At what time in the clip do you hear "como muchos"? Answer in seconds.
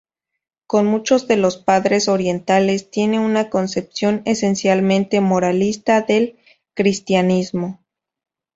0.65-1.27